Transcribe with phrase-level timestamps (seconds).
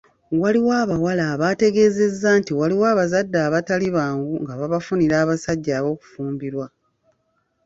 [0.41, 6.65] Waliwo abawala abaategeezezza nti waliwo abazadde abatali bangu nga babafunira abasajja ab’okufumbirwa.